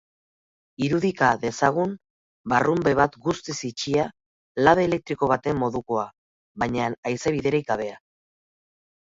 [0.85, 1.91] Irudika dezagun
[2.53, 4.07] barrunbe bat guztiz itxia,
[4.69, 6.07] labe elektriko baten modukoa,
[6.65, 8.03] baina haizebiderik gabea.